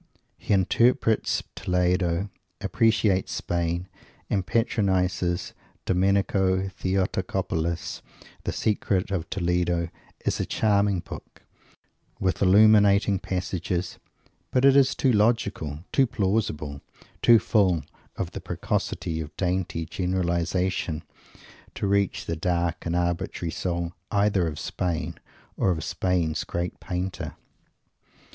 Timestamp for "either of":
24.09-24.57